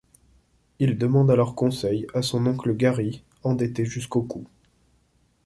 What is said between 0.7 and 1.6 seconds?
Il demande alors